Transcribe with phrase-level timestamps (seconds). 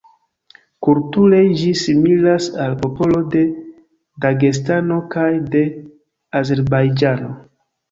[0.85, 3.45] Kulture, ĝi similas al popolo de
[4.27, 5.65] Dagestano kaj de
[6.43, 7.33] Azerbajĝano.